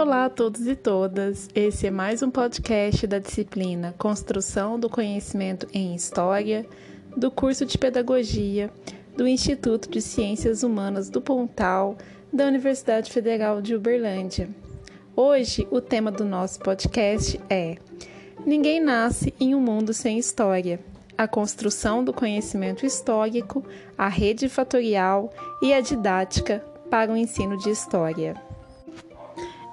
Olá 0.00 0.24
a 0.24 0.30
todos 0.30 0.66
e 0.66 0.74
todas. 0.74 1.50
Esse 1.54 1.88
é 1.88 1.90
mais 1.90 2.22
um 2.22 2.30
podcast 2.30 3.06
da 3.06 3.18
disciplina 3.18 3.94
Construção 3.98 4.80
do 4.80 4.88
Conhecimento 4.88 5.68
em 5.74 5.94
História, 5.94 6.64
do 7.14 7.30
curso 7.30 7.66
de 7.66 7.76
Pedagogia 7.76 8.70
do 9.14 9.28
Instituto 9.28 9.90
de 9.90 10.00
Ciências 10.00 10.62
Humanas 10.62 11.10
do 11.10 11.20
Pontal, 11.20 11.98
da 12.32 12.46
Universidade 12.46 13.12
Federal 13.12 13.60
de 13.60 13.74
Uberlândia. 13.74 14.48
Hoje, 15.14 15.68
o 15.70 15.82
tema 15.82 16.10
do 16.10 16.24
nosso 16.24 16.60
podcast 16.60 17.38
é 17.50 17.76
Ninguém 18.46 18.80
nasce 18.80 19.34
em 19.38 19.54
um 19.54 19.60
mundo 19.60 19.92
sem 19.92 20.18
história. 20.18 20.80
A 21.18 21.28
construção 21.28 22.02
do 22.02 22.14
conhecimento 22.14 22.86
histórico, 22.86 23.62
a 23.98 24.08
rede 24.08 24.48
fatorial 24.48 25.30
e 25.60 25.74
a 25.74 25.82
didática 25.82 26.64
para 26.88 27.12
o 27.12 27.16
ensino 27.18 27.58
de 27.58 27.68
história. 27.68 28.48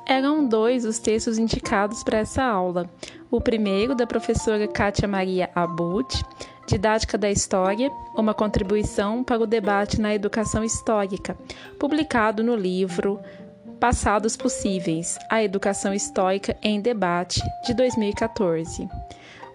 Eram 0.10 0.48
dois 0.48 0.86
os 0.86 1.00
textos 1.00 1.38
indicados 1.38 2.02
para 2.02 2.20
essa 2.20 2.42
aula. 2.42 2.90
O 3.30 3.42
primeiro, 3.42 3.94
da 3.94 4.08
professora 4.08 4.66
Kátia 4.66 5.06
Maria 5.06 5.50
Abud, 5.54 6.08
Didática 6.66 7.18
da 7.18 7.30
História, 7.30 7.92
uma 8.16 8.34
contribuição 8.34 9.22
para 9.22 9.44
o 9.44 9.46
debate 9.46 10.00
na 10.00 10.16
educação 10.16 10.64
histórica, 10.64 11.38
publicado 11.78 12.42
no 12.42 12.56
livro 12.56 13.20
Passados 13.82 14.38
Possíveis: 14.38 15.20
A 15.30 15.44
Educação 15.44 15.94
Histórica 15.94 16.56
em 16.64 16.80
Debate, 16.80 17.42
de 17.66 17.74
2014. 17.74 18.88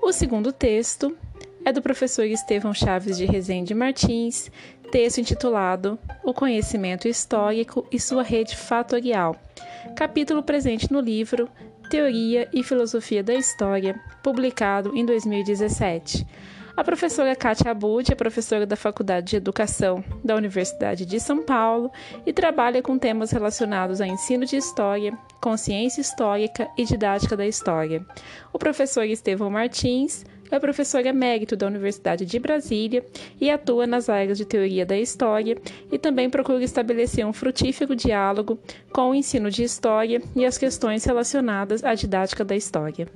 O 0.02 0.12
segundo 0.12 0.52
texto 0.52 1.16
é 1.64 1.72
do 1.72 1.80
professor 1.80 2.24
Estevão 2.24 2.74
Chaves 2.74 3.16
de 3.16 3.24
Rezende 3.24 3.74
Martins, 3.74 4.50
texto 4.92 5.18
intitulado 5.18 5.98
O 6.22 6.34
Conhecimento 6.34 7.08
Histórico 7.08 7.86
e 7.90 7.98
Sua 7.98 8.22
Rede 8.22 8.54
Fatorial, 8.54 9.34
capítulo 9.96 10.42
presente 10.42 10.92
no 10.92 11.00
livro 11.00 11.48
Teoria 11.88 12.46
e 12.52 12.62
Filosofia 12.62 13.22
da 13.22 13.32
História, 13.32 13.98
publicado 14.22 14.94
em 14.94 15.06
2017. 15.06 16.26
A 16.76 16.84
professora 16.84 17.34
Kátia 17.34 17.70
Abud 17.70 18.12
é 18.12 18.14
professora 18.14 18.66
da 18.66 18.76
Faculdade 18.76 19.30
de 19.30 19.36
Educação 19.36 20.04
da 20.22 20.36
Universidade 20.36 21.06
de 21.06 21.18
São 21.18 21.42
Paulo 21.42 21.90
e 22.26 22.32
trabalha 22.32 22.82
com 22.82 22.98
temas 22.98 23.30
relacionados 23.30 23.98
a 23.98 24.06
ensino 24.06 24.44
de 24.44 24.56
história, 24.56 25.16
consciência 25.40 26.02
histórica 26.02 26.68
e 26.76 26.84
didática 26.84 27.34
da 27.34 27.46
história. 27.46 28.04
O 28.52 28.58
professor 28.58 29.04
Estevão 29.04 29.48
Martins 29.48 30.22
é 30.52 30.60
professor 30.60 31.04
emérito 31.06 31.56
da 31.56 31.66
Universidade 31.66 32.26
de 32.26 32.38
Brasília 32.38 33.04
e 33.40 33.50
atua 33.50 33.86
nas 33.86 34.10
áreas 34.10 34.36
de 34.36 34.44
teoria 34.44 34.84
da 34.84 34.98
história 34.98 35.56
e 35.90 35.98
também 35.98 36.28
procura 36.28 36.62
estabelecer 36.62 37.26
um 37.26 37.32
frutífero 37.32 37.96
diálogo 37.96 38.58
com 38.92 39.10
o 39.10 39.14
ensino 39.14 39.50
de 39.50 39.62
história 39.62 40.20
e 40.36 40.44
as 40.44 40.58
questões 40.58 41.04
relacionadas 41.04 41.82
à 41.82 41.94
didática 41.94 42.44
da 42.44 42.54
história. 42.54 43.08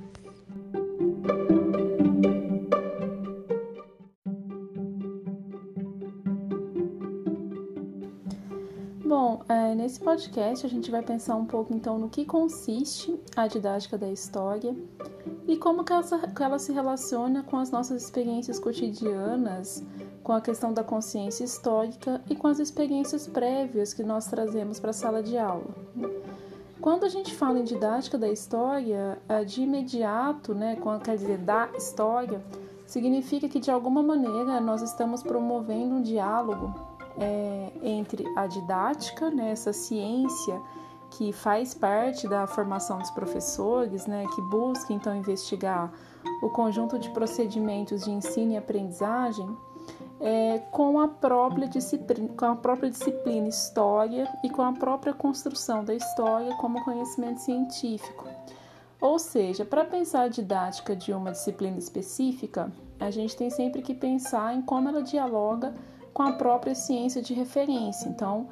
Bom, 9.05 9.41
é, 9.47 9.75
nesse 9.75 9.99
podcast 9.99 10.65
a 10.65 10.69
gente 10.69 10.89
vai 10.89 11.03
pensar 11.03 11.35
um 11.35 11.45
pouco 11.45 11.73
então 11.73 11.99
no 11.99 12.09
que 12.09 12.25
consiste 12.25 13.15
a 13.35 13.45
didática 13.45 13.95
da 13.95 14.09
história 14.09 14.75
e 15.47 15.55
como 15.55 15.83
que 15.83 15.93
ela, 15.93 16.03
que 16.03 16.43
ela 16.43 16.59
se 16.59 16.73
relaciona 16.73 17.41
com 17.41 17.57
as 17.57 17.71
nossas 17.71 18.03
experiências 18.03 18.59
cotidianas, 18.59 19.81
com 20.21 20.33
a 20.33 20.41
questão 20.41 20.73
da 20.73 20.83
consciência 20.83 21.45
histórica 21.45 22.21
e 22.29 22.35
com 22.35 22.47
as 22.47 22.59
experiências 22.59 23.27
prévias 23.27 23.93
que 23.93 24.03
nós 24.03 24.27
trazemos 24.27 24.79
para 24.79 24.89
a 24.89 24.93
sala 24.93 25.23
de 25.23 25.37
aula. 25.37 25.73
Quando 26.81 27.05
a 27.05 27.09
gente 27.09 27.33
fala 27.33 27.59
em 27.59 27.63
didática 27.63 28.17
da 28.17 28.29
história, 28.29 29.17
de 29.45 29.61
imediato, 29.61 30.53
né, 30.53 30.77
quer 31.03 31.15
dizer 31.15 31.37
da 31.37 31.69
história, 31.75 32.43
significa 32.85 33.47
que 33.47 33.59
de 33.59 33.71
alguma 33.71 34.03
maneira 34.03 34.59
nós 34.59 34.81
estamos 34.81 35.23
promovendo 35.23 35.95
um 35.95 36.01
diálogo 36.01 36.73
é, 37.17 37.71
entre 37.81 38.25
a 38.35 38.45
didática, 38.47 39.29
né, 39.31 39.51
essa 39.51 39.71
ciência 39.71 40.61
que 41.11 41.31
faz 41.31 41.73
parte 41.73 42.27
da 42.27 42.45
formação 42.45 42.99
dos 42.99 43.09
professores, 43.11 44.05
né, 44.05 44.25
que 44.35 44.41
busca 44.43 44.93
então 44.93 45.15
investigar 45.15 45.91
o 46.41 46.49
conjunto 46.49 46.99
de 46.99 47.09
procedimentos 47.11 48.03
de 48.03 48.11
ensino 48.11 48.53
e 48.53 48.57
aprendizagem, 48.57 49.47
é, 50.19 50.59
com, 50.71 50.99
a 50.99 51.07
própria 51.07 51.67
disciplina, 51.67 52.29
com 52.35 52.45
a 52.45 52.55
própria 52.55 52.89
disciplina 52.89 53.47
história 53.47 54.27
e 54.43 54.49
com 54.49 54.61
a 54.61 54.73
própria 54.73 55.13
construção 55.13 55.83
da 55.83 55.93
história 55.93 56.55
como 56.55 56.83
conhecimento 56.83 57.41
científico. 57.41 58.27
Ou 58.99 59.19
seja, 59.19 59.63
para 59.63 59.85
pensar 59.85 60.23
a 60.23 60.27
didática 60.27 60.95
de 60.95 61.13
uma 61.13 61.31
disciplina 61.31 61.77
específica, 61.77 62.71
a 62.99 63.11
gente 63.11 63.35
tem 63.37 63.49
sempre 63.49 63.81
que 63.81 63.93
pensar 63.93 64.55
em 64.55 64.61
como 64.61 64.89
ela 64.89 65.03
dialoga 65.03 65.73
com 66.13 66.23
a 66.23 66.33
própria 66.33 66.73
ciência 66.73 67.21
de 67.21 67.31
referência. 67.35 68.09
Então, 68.09 68.47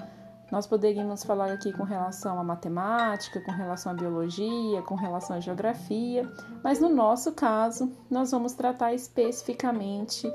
nós 0.51 0.67
poderíamos 0.67 1.23
falar 1.23 1.51
aqui 1.51 1.73
com 1.73 1.83
relação 1.83 2.39
à 2.39 2.44
matemática, 2.44 3.41
com 3.41 3.51
relação 3.51 3.91
à 3.91 3.95
biologia, 3.95 4.81
com 4.83 4.95
relação 4.95 5.35
à 5.35 5.39
geografia, 5.39 6.29
mas 6.63 6.79
no 6.79 6.89
nosso 6.89 7.31
caso, 7.31 7.91
nós 8.09 8.31
vamos 8.31 8.53
tratar 8.53 8.94
especificamente 8.94 10.31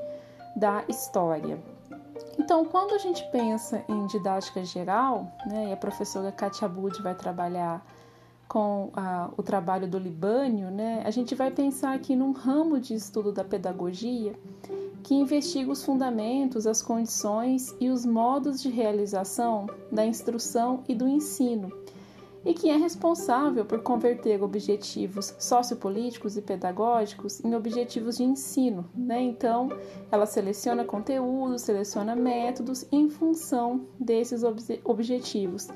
da 0.55 0.83
história. 0.87 1.61
Então, 2.37 2.65
quando 2.65 2.93
a 2.93 2.97
gente 2.97 3.23
pensa 3.31 3.83
em 3.87 4.05
didática 4.07 4.63
geral, 4.63 5.31
né, 5.45 5.69
e 5.69 5.73
a 5.73 5.77
professora 5.77 6.31
Katia 6.31 6.67
Bud 6.67 7.01
vai 7.01 7.15
trabalhar 7.15 7.85
com 8.47 8.91
a, 8.93 9.29
o 9.37 9.43
trabalho 9.43 9.87
do 9.87 9.97
Libânio, 9.97 10.69
né, 10.69 11.01
a 11.05 11.11
gente 11.11 11.33
vai 11.33 11.49
pensar 11.51 11.93
aqui 11.93 12.15
num 12.15 12.31
ramo 12.31 12.79
de 12.79 12.93
estudo 12.93 13.31
da 13.31 13.43
pedagogia 13.43 14.33
que 15.03 15.15
investiga 15.15 15.71
os 15.71 15.83
fundamentos, 15.83 16.67
as 16.67 16.81
condições 16.81 17.75
e 17.79 17.89
os 17.89 18.05
modos 18.05 18.61
de 18.61 18.69
realização 18.69 19.67
da 19.91 20.05
instrução 20.05 20.83
e 20.87 20.95
do 20.95 21.07
ensino, 21.07 21.71
e 22.43 22.53
que 22.53 22.69
é 22.69 22.75
responsável 22.75 23.63
por 23.65 23.81
converter 23.83 24.41
objetivos 24.41 25.35
sociopolíticos 25.37 26.37
e 26.37 26.41
pedagógicos 26.41 27.43
em 27.43 27.53
objetivos 27.53 28.17
de 28.17 28.23
ensino. 28.23 28.89
Né? 28.95 29.21
Então, 29.21 29.69
ela 30.11 30.25
seleciona 30.25 30.83
conteúdos, 30.83 31.61
seleciona 31.61 32.15
métodos 32.15 32.85
em 32.91 33.09
função 33.09 33.85
desses 33.99 34.41
objetivos. 34.83 35.67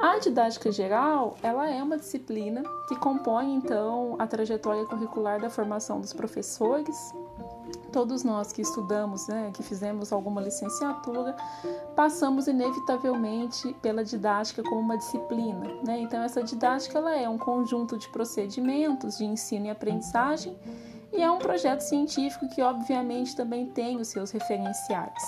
A 0.00 0.18
didática 0.18 0.70
geral, 0.72 1.36
ela 1.42 1.70
é 1.70 1.82
uma 1.82 1.96
disciplina 1.96 2.62
que 2.88 2.96
compõe 2.96 3.54
então 3.54 4.16
a 4.18 4.26
trajetória 4.26 4.84
curricular 4.84 5.40
da 5.40 5.48
formação 5.48 6.00
dos 6.00 6.12
professores 6.12 7.14
todos 7.92 8.24
nós 8.24 8.52
que 8.52 8.62
estudamos, 8.62 9.28
né, 9.28 9.50
que 9.54 9.62
fizemos 9.62 10.12
alguma 10.12 10.40
licenciatura, 10.40 11.36
passamos 11.94 12.48
inevitavelmente 12.48 13.74
pela 13.82 14.02
didática 14.02 14.62
como 14.62 14.80
uma 14.80 14.96
disciplina. 14.96 15.68
Né? 15.84 16.00
Então, 16.00 16.22
essa 16.22 16.42
didática 16.42 16.98
ela 16.98 17.14
é 17.14 17.28
um 17.28 17.38
conjunto 17.38 17.98
de 17.98 18.08
procedimentos 18.08 19.18
de 19.18 19.24
ensino 19.24 19.66
e 19.66 19.70
aprendizagem 19.70 20.56
e 21.12 21.22
é 21.22 21.30
um 21.30 21.38
projeto 21.38 21.80
científico 21.80 22.48
que, 22.48 22.62
obviamente, 22.62 23.36
também 23.36 23.66
tem 23.66 24.00
os 24.00 24.08
seus 24.08 24.30
referenciais. 24.30 25.22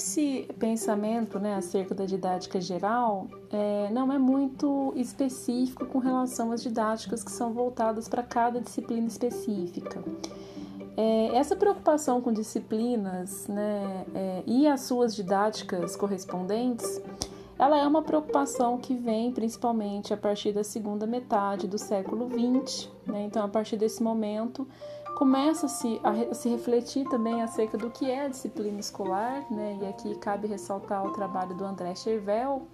Esse 0.00 0.48
pensamento 0.58 1.38
né, 1.38 1.56
acerca 1.56 1.94
da 1.94 2.06
didática 2.06 2.58
geral 2.58 3.28
é, 3.52 3.90
não 3.90 4.10
é 4.10 4.18
muito 4.18 4.94
específico 4.96 5.84
com 5.84 5.98
relação 5.98 6.52
às 6.52 6.62
didáticas 6.62 7.22
que 7.22 7.30
são 7.30 7.52
voltadas 7.52 8.08
para 8.08 8.22
cada 8.22 8.62
disciplina 8.62 9.06
específica. 9.06 10.02
É, 10.96 11.36
essa 11.36 11.54
preocupação 11.54 12.22
com 12.22 12.32
disciplinas 12.32 13.46
né, 13.46 14.06
é, 14.14 14.42
e 14.46 14.66
as 14.66 14.80
suas 14.80 15.14
didáticas 15.14 15.94
correspondentes, 15.96 17.02
ela 17.58 17.78
é 17.78 17.86
uma 17.86 18.00
preocupação 18.00 18.78
que 18.78 18.94
vem 18.94 19.30
principalmente 19.30 20.14
a 20.14 20.16
partir 20.16 20.50
da 20.52 20.64
segunda 20.64 21.06
metade 21.06 21.68
do 21.68 21.76
século 21.76 22.26
XX. 22.26 22.88
Né? 23.06 23.24
Então, 23.24 23.44
a 23.44 23.48
partir 23.48 23.76
desse 23.76 24.02
momento, 24.02 24.66
começa-se 25.20 26.00
a, 26.02 26.34
se 26.34 26.48
refletir 26.48 27.06
também 27.10 27.42
acerca 27.42 27.76
do 27.76 27.90
que 27.90 28.10
é 28.10 28.24
a 28.24 28.28
disciplina 28.28 28.80
escolar, 28.80 29.44
né? 29.50 29.78
e 29.82 29.86
aqui 29.86 30.14
cabe 30.14 30.48
ressaltar 30.48 31.04
o 31.06 31.12
trabalho 31.12 31.54
do 31.54 31.62
André 31.62 31.94
Chervel, 31.94 32.66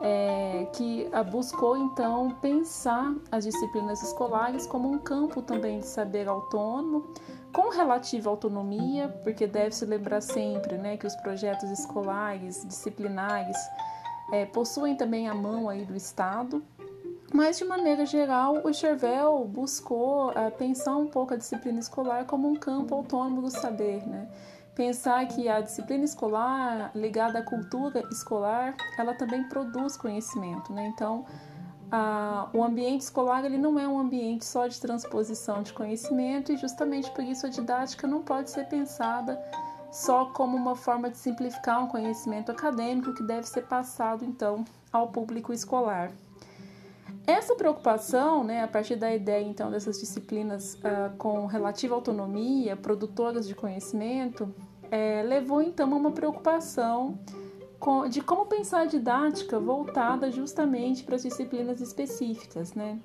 é, 0.00 0.66
que 0.72 1.10
buscou 1.30 1.76
então 1.76 2.30
pensar 2.40 3.14
as 3.30 3.44
disciplinas 3.44 4.02
escolares 4.02 4.66
como 4.66 4.90
um 4.90 4.98
campo 4.98 5.42
também 5.42 5.80
de 5.80 5.86
saber 5.86 6.26
autônomo, 6.26 7.12
com 7.52 7.68
relativa 7.68 8.30
autonomia, 8.30 9.14
porque 9.22 9.46
deve-se 9.46 9.84
lembrar 9.84 10.22
sempre 10.22 10.78
né, 10.78 10.96
que 10.96 11.06
os 11.06 11.16
projetos 11.16 11.70
escolares, 11.70 12.66
disciplinares, 12.66 13.58
é, 14.32 14.46
possuem 14.46 14.96
também 14.96 15.28
a 15.28 15.34
mão 15.34 15.68
aí 15.68 15.84
do 15.84 15.94
Estado, 15.94 16.62
Mas, 17.32 17.58
de 17.58 17.64
maneira 17.64 18.06
geral, 18.06 18.62
o 18.64 18.72
Chervel 18.72 19.44
buscou 19.44 20.30
uh, 20.30 20.50
pensar 20.56 20.96
um 20.96 21.06
pouco 21.06 21.34
a 21.34 21.36
disciplina 21.36 21.78
escolar 21.78 22.24
como 22.24 22.48
um 22.48 22.56
campo 22.56 22.94
autônomo 22.94 23.42
do 23.42 23.50
saber, 23.50 24.06
né? 24.06 24.28
Pensar 24.74 25.26
que 25.26 25.48
a 25.48 25.60
disciplina 25.60 26.04
escolar, 26.04 26.90
ligada 26.94 27.40
à 27.40 27.42
cultura 27.42 28.02
escolar, 28.10 28.76
ela 28.96 29.12
também 29.12 29.44
produz 29.44 29.96
conhecimento, 29.96 30.72
né? 30.72 30.86
Então, 30.86 31.26
o 32.52 32.62
ambiente 32.62 33.00
escolar 33.00 33.44
ele 33.44 33.58
não 33.58 33.78
é 33.78 33.88
um 33.88 33.98
ambiente 33.98 34.44
só 34.44 34.66
de 34.66 34.78
transposição 34.80 35.62
de 35.62 35.72
conhecimento 35.72 36.52
e 36.52 36.56
justamente 36.56 37.10
por 37.10 37.24
isso 37.24 37.46
a 37.46 37.48
didática 37.48 38.06
não 38.06 38.22
pode 38.22 38.50
ser 38.50 38.66
pensada 38.68 39.40
só 39.90 40.26
como 40.26 40.56
uma 40.56 40.76
forma 40.76 41.08
de 41.08 41.16
simplificar 41.16 41.82
um 41.82 41.88
conhecimento 41.88 42.52
acadêmico 42.52 43.14
que 43.14 43.22
deve 43.22 43.48
ser 43.48 43.62
passado 43.62 44.24
então 44.24 44.64
ao 44.92 45.08
público 45.08 45.52
escolar. 45.52 46.12
Essa 47.28 47.54
preocupação, 47.54 48.42
né, 48.42 48.62
a 48.62 48.66
partir 48.66 48.96
da 48.96 49.14
ideia 49.14 49.44
então 49.44 49.70
dessas 49.70 50.00
disciplinas 50.00 50.76
uh, 50.76 51.14
com 51.18 51.44
relativa 51.44 51.94
autonomia, 51.94 52.74
produtoras 52.74 53.46
de 53.46 53.54
conhecimento, 53.54 54.50
é, 54.90 55.22
levou 55.22 55.60
então 55.60 55.92
a 55.92 55.96
uma 55.96 56.10
preocupação 56.10 57.18
com, 57.78 58.08
de 58.08 58.22
como 58.22 58.46
pensar 58.46 58.80
a 58.80 58.84
didática 58.86 59.60
voltada 59.60 60.30
justamente 60.32 61.04
para 61.04 61.16
as 61.16 61.22
disciplinas 61.22 61.82
específicas, 61.82 62.72
né? 62.72 62.98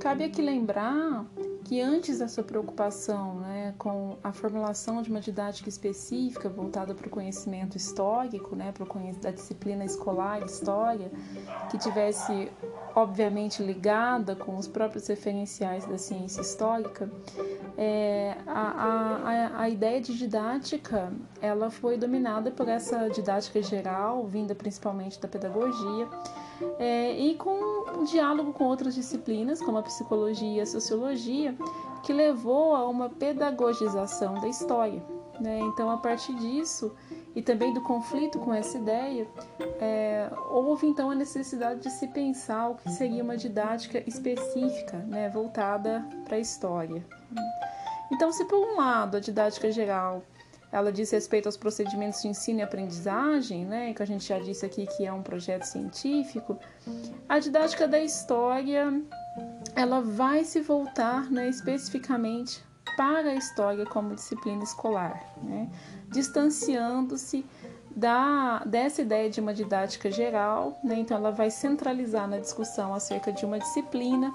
Cabe 0.00 0.24
aqui 0.24 0.42
lembrar 0.42 1.24
que 1.70 1.80
antes 1.80 2.18
dessa 2.18 2.42
preocupação 2.42 3.36
né, 3.36 3.72
com 3.78 4.18
a 4.24 4.32
formulação 4.32 5.00
de 5.02 5.08
uma 5.08 5.20
didática 5.20 5.68
específica 5.68 6.48
voltada 6.48 6.96
para 6.96 7.06
o 7.06 7.10
conhecimento 7.10 7.76
histórico, 7.76 8.56
né, 8.56 8.72
para 8.72 8.82
o 8.82 9.20
da 9.20 9.30
disciplina 9.30 9.84
escolar 9.84 10.42
história, 10.42 11.12
que 11.70 11.78
tivesse 11.78 12.50
obviamente 12.92 13.62
ligada 13.62 14.34
com 14.34 14.56
os 14.56 14.66
próprios 14.66 15.06
referenciais 15.06 15.86
da 15.86 15.96
ciência 15.96 16.40
histórica, 16.40 17.08
é, 17.78 18.36
a, 18.48 19.54
a, 19.54 19.62
a 19.62 19.68
ideia 19.68 20.00
de 20.00 20.18
didática 20.18 21.12
ela 21.40 21.70
foi 21.70 21.96
dominada 21.96 22.50
por 22.50 22.68
essa 22.68 23.08
didática 23.10 23.62
geral, 23.62 24.26
vinda 24.26 24.56
principalmente 24.56 25.20
da 25.20 25.28
pedagogia, 25.28 26.08
é, 26.80 27.12
e 27.16 27.36
com 27.36 27.69
um 28.00 28.04
diálogo 28.04 28.52
com 28.52 28.64
outras 28.64 28.94
disciplinas, 28.94 29.60
como 29.60 29.78
a 29.78 29.82
psicologia 29.82 30.58
e 30.58 30.60
a 30.60 30.66
sociologia, 30.66 31.54
que 32.02 32.12
levou 32.12 32.74
a 32.74 32.88
uma 32.88 33.10
pedagogização 33.10 34.34
da 34.40 34.48
história. 34.48 35.02
Né? 35.38 35.58
Então, 35.60 35.90
a 35.90 35.96
partir 35.96 36.34
disso 36.34 36.94
e 37.34 37.42
também 37.42 37.72
do 37.72 37.80
conflito 37.82 38.38
com 38.38 38.52
essa 38.52 38.78
ideia, 38.78 39.26
é, 39.80 40.30
houve 40.50 40.86
então 40.86 41.10
a 41.10 41.14
necessidade 41.14 41.80
de 41.80 41.90
se 41.90 42.08
pensar 42.08 42.70
o 42.70 42.74
que 42.74 42.90
seria 42.90 43.22
uma 43.22 43.36
didática 43.36 44.02
específica, 44.06 44.98
né, 44.98 45.28
voltada 45.28 46.04
para 46.24 46.36
a 46.36 46.40
história. 46.40 47.04
Então, 48.12 48.32
se 48.32 48.44
por 48.46 48.58
um 48.58 48.76
lado 48.76 49.16
a 49.16 49.20
didática 49.20 49.70
geral 49.70 50.22
ela 50.72 50.92
diz 50.92 51.10
respeito 51.10 51.46
aos 51.46 51.56
procedimentos 51.56 52.22
de 52.22 52.28
ensino 52.28 52.60
e 52.60 52.62
aprendizagem, 52.62 53.64
né, 53.64 53.92
que 53.92 54.02
a 54.02 54.06
gente 54.06 54.26
já 54.26 54.38
disse 54.38 54.64
aqui 54.64 54.86
que 54.86 55.04
é 55.04 55.12
um 55.12 55.22
projeto 55.22 55.64
científico, 55.64 56.58
a 57.28 57.38
didática 57.38 57.88
da 57.88 57.98
história 57.98 59.02
ela 59.74 60.00
vai 60.00 60.44
se 60.44 60.60
voltar 60.60 61.30
né, 61.30 61.48
especificamente 61.48 62.62
para 62.96 63.30
a 63.30 63.34
história 63.34 63.84
como 63.86 64.14
disciplina 64.14 64.62
escolar, 64.62 65.20
né, 65.42 65.68
distanciando-se 66.08 67.44
da, 67.94 68.62
dessa 68.64 69.02
ideia 69.02 69.28
de 69.28 69.40
uma 69.40 69.52
didática 69.52 70.10
geral, 70.10 70.78
né, 70.84 70.96
então 70.98 71.16
ela 71.16 71.32
vai 71.32 71.50
centralizar 71.50 72.28
na 72.28 72.38
discussão 72.38 72.94
acerca 72.94 73.32
de 73.32 73.44
uma 73.44 73.58
disciplina 73.58 74.32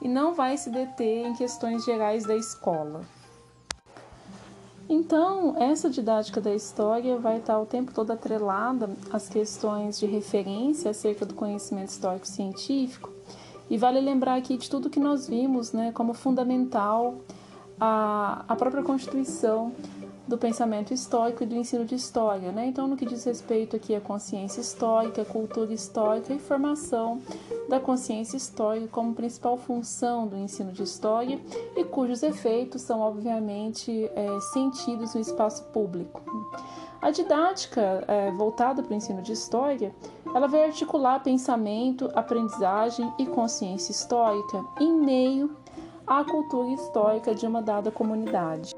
e 0.00 0.08
não 0.08 0.34
vai 0.34 0.56
se 0.56 0.70
deter 0.70 1.26
em 1.26 1.34
questões 1.34 1.84
gerais 1.84 2.24
da 2.24 2.36
escola. 2.36 3.02
Então, 4.94 5.56
essa 5.58 5.88
didática 5.88 6.38
da 6.38 6.54
história 6.54 7.16
vai 7.16 7.38
estar 7.38 7.58
o 7.58 7.64
tempo 7.64 7.94
todo 7.94 8.10
atrelada 8.10 8.90
às 9.10 9.26
questões 9.26 9.98
de 9.98 10.04
referência 10.04 10.90
acerca 10.90 11.24
do 11.24 11.32
conhecimento 11.32 11.88
histórico 11.88 12.26
científico. 12.26 13.10
E 13.70 13.78
vale 13.78 13.98
lembrar 14.02 14.34
aqui 14.34 14.58
de 14.58 14.68
tudo 14.68 14.90
que 14.90 15.00
nós 15.00 15.26
vimos 15.26 15.72
né, 15.72 15.92
como 15.92 16.12
fundamental 16.12 17.14
a, 17.80 18.44
a 18.46 18.54
própria 18.54 18.82
Constituição 18.82 19.72
do 20.26 20.38
pensamento 20.38 20.94
histórico 20.94 21.42
e 21.42 21.46
do 21.46 21.54
ensino 21.54 21.84
de 21.84 21.94
história. 21.94 22.52
Né? 22.52 22.66
Então, 22.66 22.86
no 22.86 22.96
que 22.96 23.04
diz 23.04 23.24
respeito 23.24 23.76
aqui 23.76 23.94
à 23.94 24.00
consciência 24.00 24.60
histórica, 24.60 25.24
cultura 25.24 25.72
histórica 25.72 26.32
e 26.32 26.38
formação 26.38 27.20
da 27.68 27.80
consciência 27.80 28.36
histórica 28.36 28.88
como 28.88 29.14
principal 29.14 29.56
função 29.56 30.26
do 30.26 30.36
ensino 30.36 30.72
de 30.72 30.82
história 30.82 31.40
e 31.76 31.84
cujos 31.84 32.22
efeitos 32.22 32.82
são, 32.82 33.00
obviamente, 33.00 34.10
é, 34.14 34.40
sentidos 34.52 35.14
no 35.14 35.20
espaço 35.20 35.64
público. 35.64 36.22
A 37.00 37.10
didática 37.10 38.04
é, 38.06 38.30
voltada 38.30 38.80
para 38.80 38.92
o 38.92 38.94
ensino 38.94 39.22
de 39.22 39.32
história, 39.32 39.92
ela 40.32 40.46
vai 40.46 40.64
articular 40.66 41.20
pensamento, 41.20 42.08
aprendizagem 42.14 43.12
e 43.18 43.26
consciência 43.26 43.90
histórica 43.90 44.64
em 44.80 44.92
meio 44.92 45.56
à 46.06 46.24
cultura 46.24 46.68
histórica 46.70 47.34
de 47.34 47.44
uma 47.44 47.60
dada 47.60 47.90
comunidade. 47.90 48.72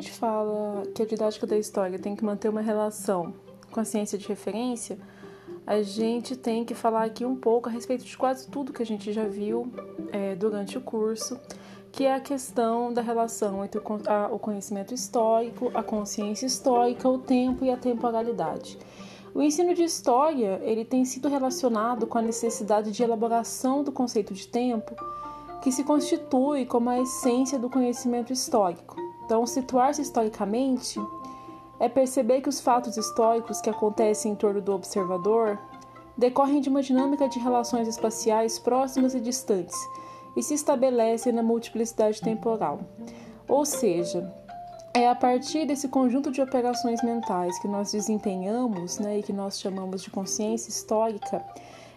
Gente 0.00 0.12
fala 0.12 0.82
que 0.94 1.02
a 1.02 1.06
didática 1.06 1.46
da 1.46 1.58
história 1.58 1.98
tem 1.98 2.16
que 2.16 2.24
manter 2.24 2.48
uma 2.48 2.62
relação 2.62 3.34
com 3.70 3.80
a 3.80 3.84
ciência 3.84 4.16
de 4.16 4.26
referência, 4.26 4.98
a 5.66 5.82
gente 5.82 6.34
tem 6.34 6.64
que 6.64 6.74
falar 6.74 7.04
aqui 7.04 7.24
um 7.24 7.36
pouco 7.36 7.68
a 7.68 7.72
respeito 7.72 8.04
de 8.04 8.16
quase 8.16 8.48
tudo 8.48 8.72
que 8.72 8.82
a 8.82 8.86
gente 8.86 9.12
já 9.12 9.28
viu 9.28 9.70
é, 10.10 10.34
durante 10.34 10.78
o 10.78 10.80
curso, 10.80 11.38
que 11.92 12.06
é 12.06 12.14
a 12.14 12.20
questão 12.20 12.92
da 12.92 13.02
relação 13.02 13.64
entre 13.64 13.78
o 13.78 14.38
conhecimento 14.38 14.94
histórico, 14.94 15.70
a 15.74 15.82
consciência 15.82 16.46
histórica, 16.46 17.08
o 17.08 17.18
tempo 17.18 17.64
e 17.64 17.70
a 17.70 17.76
temporalidade. 17.76 18.78
O 19.34 19.42
ensino 19.42 19.74
de 19.74 19.84
história 19.84 20.60
ele 20.64 20.84
tem 20.84 21.04
sido 21.04 21.28
relacionado 21.28 22.06
com 22.06 22.18
a 22.18 22.22
necessidade 22.22 22.90
de 22.90 23.02
elaboração 23.02 23.84
do 23.84 23.92
conceito 23.92 24.32
de 24.32 24.48
tempo, 24.48 24.94
que 25.62 25.70
se 25.70 25.84
constitui 25.84 26.64
como 26.64 26.88
a 26.88 27.00
essência 27.00 27.58
do 27.58 27.68
conhecimento 27.68 28.32
histórico. 28.32 28.99
Então, 29.30 29.46
situar-se 29.46 30.02
historicamente 30.02 31.00
é 31.78 31.88
perceber 31.88 32.40
que 32.40 32.48
os 32.48 32.60
fatos 32.60 32.96
históricos 32.96 33.60
que 33.60 33.70
acontecem 33.70 34.32
em 34.32 34.34
torno 34.34 34.60
do 34.60 34.72
observador 34.72 35.56
decorrem 36.18 36.60
de 36.60 36.68
uma 36.68 36.82
dinâmica 36.82 37.28
de 37.28 37.38
relações 37.38 37.86
espaciais 37.86 38.58
próximas 38.58 39.14
e 39.14 39.20
distantes 39.20 39.76
e 40.36 40.42
se 40.42 40.54
estabelecem 40.54 41.32
na 41.32 41.44
multiplicidade 41.44 42.20
temporal. 42.20 42.80
Ou 43.46 43.64
seja, 43.64 44.34
é 44.92 45.08
a 45.08 45.14
partir 45.14 45.64
desse 45.64 45.86
conjunto 45.86 46.32
de 46.32 46.42
operações 46.42 47.00
mentais 47.00 47.56
que 47.60 47.68
nós 47.68 47.92
desempenhamos 47.92 48.98
né, 48.98 49.20
e 49.20 49.22
que 49.22 49.32
nós 49.32 49.60
chamamos 49.60 50.02
de 50.02 50.10
consciência 50.10 50.70
histórica, 50.70 51.40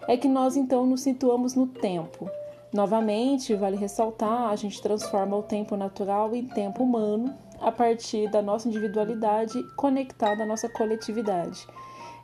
é 0.08 0.16
que 0.16 0.28
nós 0.28 0.56
então 0.56 0.86
nos 0.86 1.02
situamos 1.02 1.56
no 1.56 1.66
tempo 1.66 2.30
Novamente, 2.74 3.54
vale 3.54 3.78
ressaltar, 3.78 4.50
a 4.50 4.56
gente 4.56 4.82
transforma 4.82 5.38
o 5.38 5.44
tempo 5.44 5.78
natural 5.78 6.36
em 6.36 6.48
tempo 6.48 6.84
humano 6.84 7.34
a 7.62 7.72
partir 7.72 8.30
da 8.32 8.42
nossa 8.42 8.68
individualidade 8.68 9.62
conectada 9.76 10.42
à 10.42 10.46
nossa 10.46 10.68
coletividade. 10.68 11.68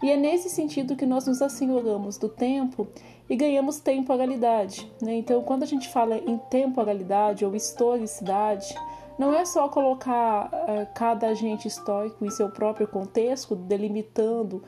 E 0.02 0.10
é 0.10 0.18
nesse 0.18 0.50
sentido 0.50 0.96
que 0.96 1.06
nós 1.06 1.28
nos 1.28 1.42
assenhoramos 1.42 2.18
do 2.18 2.28
tempo 2.28 2.88
e 3.30 3.36
ganhamos 3.36 3.80
temporalidade. 3.80 4.92
Né? 5.02 5.18
Então, 5.18 5.42
quando 5.44 5.64
a 5.64 5.68
gente 5.68 5.88
fala 5.90 6.18
em 6.18 6.38
temporalidade 6.50 7.46
ou 7.46 7.56
historicidade, 7.56 8.74
não 9.20 9.34
é 9.34 9.46
só 9.46 9.68
colocar 9.68 10.48
uh, 10.48 10.88
cada 10.96 11.28
agente 11.28 11.68
histórico 11.68 12.26
em 12.26 12.30
seu 12.30 12.50
próprio 12.50 12.88
contexto, 12.88 13.56
delimitando 13.56 14.64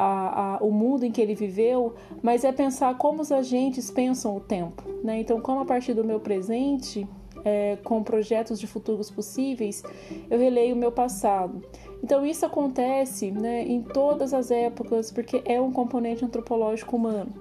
a, 0.00 0.54
a, 0.54 0.58
o 0.58 0.70
mundo 0.70 1.04
em 1.04 1.10
que 1.10 1.20
ele 1.20 1.34
viveu, 1.34 1.96
mas 2.22 2.44
é 2.44 2.52
pensar 2.52 2.96
como 2.96 3.20
os 3.20 3.32
agentes 3.32 3.90
pensam 3.90 4.36
o 4.36 4.40
tempo. 4.40 4.84
Né? 5.02 5.20
Então, 5.20 5.40
como 5.40 5.60
a 5.60 5.64
partir 5.64 5.92
do 5.92 6.04
meu 6.04 6.20
presente, 6.20 7.04
é, 7.44 7.76
com 7.82 8.00
projetos 8.04 8.60
de 8.60 8.66
futuros 8.68 9.10
possíveis, 9.10 9.82
eu 10.30 10.38
releio 10.38 10.76
o 10.76 10.78
meu 10.78 10.92
passado. 10.92 11.60
Então, 12.00 12.24
isso 12.24 12.46
acontece 12.46 13.32
né, 13.32 13.64
em 13.66 13.82
todas 13.82 14.32
as 14.32 14.52
épocas, 14.52 15.10
porque 15.10 15.42
é 15.44 15.60
um 15.60 15.72
componente 15.72 16.24
antropológico 16.24 16.96
humano. 16.96 17.32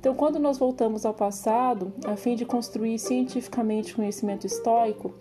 Então, 0.00 0.14
quando 0.14 0.38
nós 0.38 0.56
voltamos 0.56 1.04
ao 1.04 1.12
passado, 1.12 1.92
a 2.06 2.16
fim 2.16 2.34
de 2.34 2.46
construir 2.46 2.98
cientificamente 2.98 3.94
conhecimento 3.94 4.46
histórico, 4.46 5.12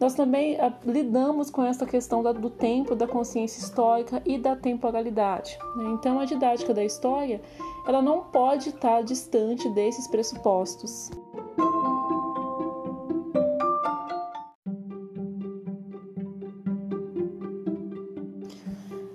nós 0.00 0.14
também 0.14 0.54
uh, 0.54 0.72
lidamos 0.84 1.50
com 1.50 1.64
essa 1.64 1.84
questão 1.84 2.22
do 2.22 2.50
tempo, 2.50 2.94
da 2.94 3.06
consciência 3.06 3.60
histórica 3.60 4.22
e 4.24 4.38
da 4.38 4.54
temporalidade. 4.54 5.58
Né? 5.76 5.84
Então, 5.94 6.20
a 6.20 6.24
didática 6.24 6.72
da 6.72 6.84
história 6.84 7.40
ela 7.86 8.02
não 8.02 8.24
pode 8.24 8.68
estar 8.68 9.02
distante 9.02 9.68
desses 9.70 10.06
pressupostos. 10.06 11.10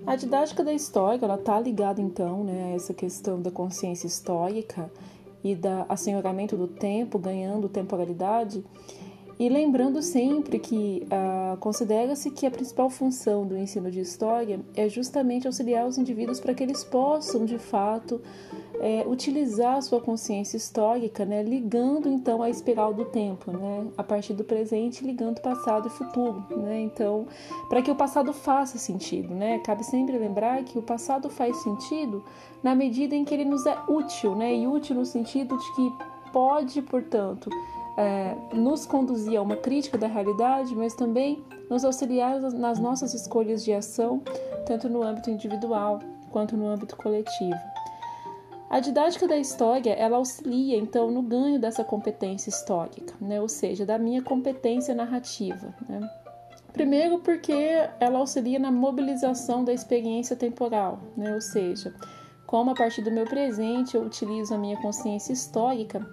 A 0.06 0.16
didática 0.16 0.64
da 0.64 0.74
história, 0.74 1.26
ela 1.26 1.36
está 1.36 1.60
ligada 1.60 2.02
então, 2.02 2.44
né, 2.44 2.72
a 2.72 2.76
essa 2.76 2.94
questão 2.94 3.42
da 3.42 3.50
consciência 3.50 4.06
histórica 4.06 4.92
e 5.44 5.56
da 5.56 5.86
assenhoramento 5.90 6.56
do 6.56 6.68
tempo, 6.68 7.18
ganhando 7.18 7.70
temporalidade, 7.70 8.64
e 9.40 9.50
lembrando 9.50 10.02
sempre 10.02 10.60
que 10.60 11.06
ah, 11.10 11.58
considera-se 11.60 12.30
que 12.30 12.46
a 12.46 12.52
principal 12.52 12.90
função 12.90 13.46
do 13.46 13.58
ensino 13.58 13.90
de 13.90 14.00
história 14.00 14.60
é 14.76 14.88
justamente 14.88 15.48
auxiliar 15.48 15.88
os 15.88 15.98
indivíduos 15.98 16.40
para 16.40 16.54
que 16.54 16.64
eles 16.64 16.84
possam, 16.84 17.46
de 17.46 17.58
fato, 17.58 18.22
é, 18.80 19.04
utilizar 19.08 19.78
a 19.78 19.82
sua 19.82 20.02
consciência 20.02 20.58
histórica, 20.58 21.26
né, 21.26 21.42
ligando 21.42 22.10
então 22.10 22.42
a 22.42 22.50
espiral 22.50 22.94
do 22.94 23.06
tempo, 23.06 23.52
né, 23.52 23.88
a 23.98 24.04
partir 24.04 24.34
do 24.34 24.44
presente, 24.44 25.06
ligando 25.06 25.42
passado 25.42 25.88
e 25.88 25.92
futuro. 25.92 26.44
Né, 26.50 26.82
então, 26.82 27.26
para 27.70 27.82
que 27.82 27.90
o 27.90 27.96
passado 27.96 28.34
faça 28.34 28.78
sentido, 28.78 29.34
né, 29.34 29.60
cabe 29.60 29.84
sempre 29.84 30.18
lembrar 30.18 30.64
que 30.64 30.78
o 30.78 30.82
passado 30.82 31.30
faz 31.30 31.56
sentido 31.58 32.24
na 32.62 32.76
medida 32.76 33.16
em 33.16 33.24
que 33.24 33.34
ele 33.34 33.46
nos 33.46 33.66
é 33.66 33.78
útil, 33.88 34.36
né, 34.36 34.54
e 34.54 34.68
útil 34.68 34.96
no 34.96 35.06
sentido 35.06 35.58
de 35.58 35.76
que 35.76 35.94
pode, 36.32 36.82
portanto, 36.82 37.50
é, 37.98 38.36
nos 38.54 38.86
conduzir 38.86 39.38
a 39.38 39.42
uma 39.42 39.56
crítica 39.56 39.98
da 39.98 40.08
realidade, 40.08 40.76
mas 40.76 40.94
também 40.94 41.44
nos 41.70 41.86
auxiliar 41.86 42.40
nas 42.40 42.80
nossas 42.80 43.14
escolhas 43.14 43.64
de 43.64 43.74
ação, 43.74 44.22
tanto 44.66 44.90
no 44.90 45.04
âmbito 45.04 45.30
individual 45.30 46.00
quanto 46.32 46.58
no 46.58 46.68
âmbito 46.68 46.96
coletivo. 46.96 47.60
A 48.70 48.80
didática 48.80 49.28
da 49.28 49.38
história, 49.38 49.92
ela 49.92 50.18
auxilia 50.18 50.76
então 50.78 51.12
no 51.12 51.22
ganho 51.22 51.60
dessa 51.60 51.84
competência 51.84 52.50
histórica, 52.50 53.14
né? 53.22 53.40
ou 53.40 53.48
seja, 53.48 53.86
da 53.86 54.00
minha 54.00 54.24
competência 54.24 54.96
narrativa. 54.96 55.76
Né? 55.88 56.02
Primeiro 56.72 57.20
porque 57.20 57.54
ela 58.00 58.18
auxilia 58.18 58.58
na 58.58 58.72
mobilização 58.72 59.64
da 59.64 59.72
experiência 59.72 60.36
temporal, 60.36 61.00
né? 61.16 61.36
ou 61.36 61.42
seja, 61.42 61.94
como 62.48 62.72
a 62.72 62.74
partir 62.74 63.04
do 63.04 63.12
meu 63.12 63.26
presente 63.26 63.96
eu 63.96 64.02
utilizo 64.02 64.56
a 64.56 64.58
minha 64.58 64.82
consciência 64.82 65.34
histórica 65.34 66.04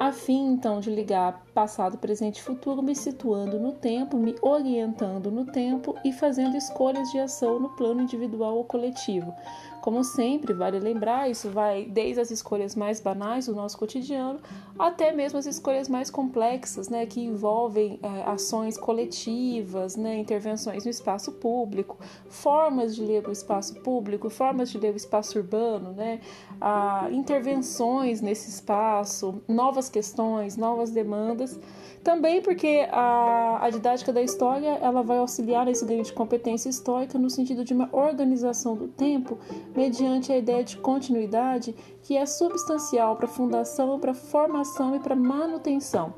a 0.00 0.12
fim 0.12 0.52
então 0.52 0.80
de 0.80 0.90
ligar 0.90 1.44
passado, 1.52 1.98
presente 1.98 2.38
e 2.38 2.42
futuro, 2.42 2.82
me 2.82 2.94
situando 2.94 3.58
no 3.58 3.72
tempo, 3.72 4.16
me 4.16 4.34
orientando 4.40 5.30
no 5.30 5.44
tempo 5.44 5.96
e 6.04 6.12
fazendo 6.12 6.56
escolhas 6.56 7.10
de 7.10 7.18
ação 7.18 7.58
no 7.58 7.70
plano 7.70 8.02
individual 8.02 8.56
ou 8.56 8.64
coletivo. 8.64 9.34
Como 9.80 10.04
sempre, 10.04 10.52
vale 10.52 10.78
lembrar, 10.78 11.30
isso 11.30 11.50
vai 11.50 11.84
desde 11.84 12.20
as 12.20 12.30
escolhas 12.30 12.74
mais 12.74 13.00
banais 13.00 13.46
do 13.46 13.54
nosso 13.54 13.78
cotidiano 13.78 14.40
até 14.78 15.12
mesmo 15.12 15.38
as 15.38 15.46
escolhas 15.46 15.88
mais 15.88 16.08
complexas, 16.10 16.88
né, 16.88 17.04
que 17.04 17.20
envolvem 17.20 17.98
é, 18.02 18.22
ações 18.30 18.78
coletivas, 18.78 19.96
né, 19.96 20.16
intervenções 20.16 20.84
no 20.84 20.90
espaço 20.90 21.32
público, 21.32 21.98
formas 22.28 22.94
de 22.94 23.02
ler 23.04 23.26
o 23.26 23.32
espaço 23.32 23.74
público, 23.80 24.30
formas 24.30 24.70
de 24.70 24.78
ler 24.78 24.94
o 24.94 24.96
espaço 24.96 25.38
urbano, 25.38 25.92
né, 25.92 26.20
a, 26.60 27.08
intervenções 27.10 28.20
nesse 28.20 28.48
espaço, 28.50 29.42
novas 29.46 29.88
questões, 29.88 30.56
novas 30.56 30.90
demandas. 30.90 31.58
Também 32.02 32.40
porque 32.40 32.88
a, 32.90 33.58
a 33.64 33.70
didática 33.70 34.12
da 34.12 34.22
história 34.22 34.78
ela 34.80 35.02
vai 35.02 35.18
auxiliar 35.18 35.66
nesse 35.66 35.84
ganho 35.84 36.02
de 36.02 36.12
competência 36.12 36.68
histórica 36.68 37.18
no 37.18 37.28
sentido 37.28 37.64
de 37.64 37.74
uma 37.74 37.88
organização 37.92 38.76
do 38.76 38.88
tempo 38.88 39.38
mediante 39.76 40.32
a 40.32 40.38
ideia 40.38 40.64
de 40.64 40.76
continuidade 40.76 41.74
que 42.02 42.16
é 42.16 42.24
substancial 42.24 43.16
para 43.16 43.26
a 43.26 43.28
fundação, 43.30 43.98
para 43.98 44.12
a 44.12 44.14
formação 44.14 44.94
e 44.94 45.00
para 45.00 45.14
a 45.14 45.18
manutenção 45.18 46.14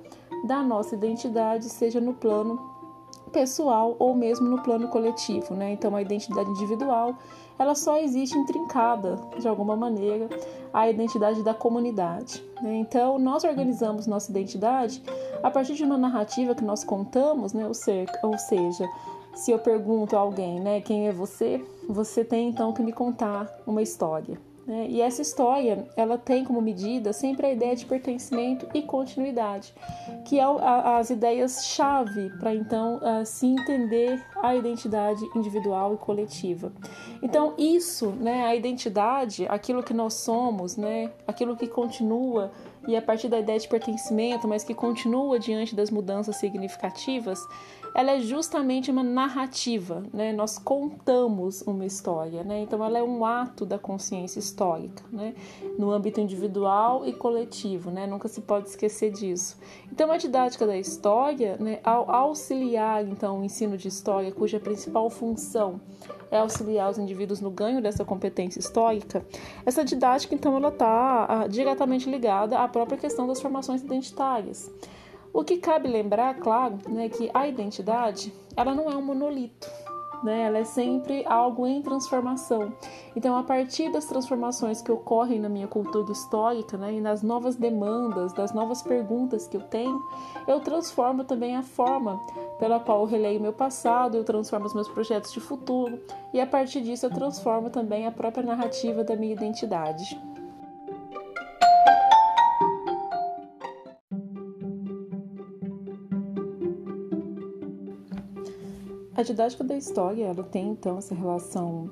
da 0.46 0.62
nossa 0.62 0.94
identidade, 0.94 1.64
seja 1.66 2.00
no 2.00 2.14
plano 2.14 2.79
pessoal 3.30 3.96
ou 3.98 4.14
mesmo 4.14 4.48
no 4.48 4.62
plano 4.62 4.88
coletivo, 4.88 5.54
né? 5.54 5.72
Então 5.72 5.94
a 5.96 6.02
identidade 6.02 6.50
individual, 6.50 7.16
ela 7.58 7.74
só 7.74 7.98
existe 7.98 8.36
intrincada 8.36 9.18
de 9.38 9.48
alguma 9.48 9.76
maneira 9.76 10.28
à 10.72 10.88
identidade 10.88 11.42
da 11.42 11.54
comunidade, 11.54 12.44
né? 12.62 12.76
Então 12.76 13.18
nós 13.18 13.44
organizamos 13.44 14.06
nossa 14.06 14.30
identidade 14.30 15.02
a 15.42 15.50
partir 15.50 15.74
de 15.74 15.84
uma 15.84 15.96
narrativa 15.96 16.54
que 16.54 16.64
nós 16.64 16.84
contamos, 16.84 17.52
né? 17.52 17.66
Ou, 17.66 17.74
ser, 17.74 18.06
ou 18.22 18.36
seja, 18.38 18.88
se 19.34 19.50
eu 19.50 19.58
pergunto 19.58 20.16
a 20.16 20.20
alguém, 20.20 20.60
né, 20.60 20.80
quem 20.80 21.08
é 21.08 21.12
você, 21.12 21.64
você 21.88 22.24
tem 22.24 22.48
então 22.48 22.72
que 22.72 22.82
me 22.82 22.92
contar 22.92 23.48
uma 23.66 23.80
história. 23.80 24.38
Né? 24.66 24.86
E 24.88 25.00
essa 25.00 25.22
história, 25.22 25.86
ela 25.96 26.16
tem 26.18 26.44
como 26.44 26.60
medida 26.60 27.12
sempre 27.12 27.46
a 27.46 27.52
ideia 27.52 27.74
de 27.74 27.86
pertencimento 27.86 28.66
e 28.74 28.82
continuidade, 28.82 29.74
que 30.24 30.38
é 30.38 30.44
as 30.44 31.10
ideias-chave 31.10 32.30
para 32.38 32.54
então 32.54 33.00
se 33.24 33.46
entender 33.46 34.22
a 34.42 34.54
identidade 34.54 35.24
individual 35.34 35.94
e 35.94 35.96
coletiva. 35.96 36.72
Então, 37.22 37.54
isso, 37.58 38.10
né, 38.10 38.46
a 38.46 38.54
identidade, 38.54 39.46
aquilo 39.48 39.82
que 39.82 39.92
nós 39.92 40.14
somos, 40.14 40.76
né, 40.76 41.10
aquilo 41.26 41.56
que 41.56 41.66
continua 41.66 42.52
e 42.88 42.96
a 42.96 43.02
partir 43.02 43.28
da 43.28 43.38
ideia 43.38 43.58
de 43.58 43.68
pertencimento, 43.68 44.48
mas 44.48 44.64
que 44.64 44.72
continua 44.72 45.38
diante 45.38 45.74
das 45.74 45.90
mudanças 45.90 46.36
significativas, 46.36 47.38
ela 47.94 48.12
é 48.12 48.20
justamente 48.20 48.90
uma 48.90 49.02
narrativa, 49.02 50.04
né? 50.12 50.32
Nós 50.32 50.58
contamos 50.58 51.62
uma 51.62 51.84
história, 51.84 52.44
né? 52.44 52.60
Então 52.60 52.84
ela 52.84 52.98
é 52.98 53.02
um 53.02 53.24
ato 53.24 53.66
da 53.66 53.78
consciência 53.78 54.38
histórica, 54.38 55.02
né? 55.10 55.34
No 55.78 55.90
âmbito 55.90 56.20
individual 56.20 57.06
e 57.06 57.12
coletivo, 57.12 57.90
né? 57.90 58.06
Nunca 58.06 58.28
se 58.28 58.40
pode 58.40 58.68
esquecer 58.68 59.10
disso. 59.10 59.58
Então 59.92 60.10
a 60.10 60.16
didática 60.16 60.66
da 60.66 60.76
história, 60.76 61.56
né? 61.58 61.80
Ao 61.82 62.10
auxiliar 62.10 63.06
então 63.06 63.40
o 63.40 63.44
ensino 63.44 63.76
de 63.76 63.88
história, 63.88 64.30
cuja 64.30 64.60
principal 64.60 65.10
função 65.10 65.80
é 66.30 66.38
auxiliar 66.38 66.90
os 66.90 66.98
indivíduos 66.98 67.40
no 67.40 67.50
ganho 67.50 67.82
dessa 67.82 68.04
competência 68.04 68.60
histórica, 68.60 69.26
essa 69.66 69.84
didática 69.84 70.34
então 70.34 70.56
ela 70.56 70.68
está 70.68 71.26
ah, 71.28 71.46
diretamente 71.48 72.08
ligada 72.08 72.58
à 72.58 72.68
própria 72.68 72.96
questão 72.96 73.26
das 73.26 73.40
formações 73.40 73.82
identitárias. 73.82 74.70
O 75.32 75.44
que 75.44 75.58
cabe 75.58 75.88
lembrar, 75.88 76.34
claro, 76.40 76.78
né, 76.88 77.08
que 77.08 77.30
a 77.32 77.46
identidade 77.46 78.32
ela 78.56 78.74
não 78.74 78.90
é 78.90 78.96
um 78.96 79.02
monolito, 79.02 79.70
né? 80.22 80.42
Ela 80.42 80.58
é 80.58 80.64
sempre 80.64 81.24
algo 81.26 81.66
em 81.66 81.80
transformação. 81.80 82.72
Então, 83.16 83.36
a 83.36 83.42
partir 83.42 83.90
das 83.90 84.04
transformações 84.04 84.82
que 84.82 84.92
ocorrem 84.92 85.40
na 85.40 85.48
minha 85.48 85.66
cultura 85.66 86.12
histórica, 86.12 86.76
né, 86.76 86.94
e 86.94 87.00
nas 87.00 87.22
novas 87.22 87.56
demandas, 87.56 88.32
das 88.32 88.52
novas 88.52 88.82
perguntas 88.82 89.46
que 89.46 89.56
eu 89.56 89.62
tenho, 89.62 90.02
eu 90.46 90.60
transformo 90.60 91.24
também 91.24 91.56
a 91.56 91.62
forma 91.62 92.20
pela 92.58 92.80
qual 92.80 93.00
eu 93.00 93.06
releio 93.06 93.40
meu 93.40 93.52
passado, 93.52 94.16
eu 94.16 94.24
transformo 94.24 94.66
os 94.66 94.74
meus 94.74 94.88
projetos 94.88 95.32
de 95.32 95.40
futuro, 95.40 95.98
e 96.34 96.40
a 96.40 96.46
partir 96.46 96.82
disso 96.82 97.06
eu 97.06 97.10
transformo 97.10 97.70
também 97.70 98.06
a 98.06 98.12
própria 98.12 98.44
narrativa 98.44 99.02
da 99.02 99.16
minha 99.16 99.32
identidade. 99.32 100.20
A 109.20 109.22
didática 109.22 109.62
da 109.62 109.76
história 109.76 110.24
ela 110.24 110.42
tem 110.42 110.68
então 110.68 110.96
essa 110.96 111.14
relação 111.14 111.90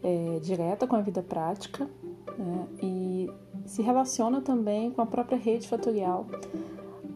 é, 0.00 0.38
direta 0.38 0.86
com 0.86 0.94
a 0.94 1.00
vida 1.00 1.20
prática 1.20 1.90
né, 2.38 2.68
e 2.80 3.28
se 3.66 3.82
relaciona 3.82 4.40
também 4.40 4.92
com 4.92 5.02
a 5.02 5.06
própria 5.06 5.36
rede 5.36 5.66
fatorial 5.66 6.24